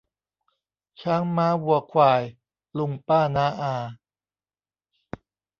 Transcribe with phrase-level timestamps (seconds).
[1.01, 2.23] ช้างม้าวัวควาย
[2.77, 3.75] ลุงป้าน้าอา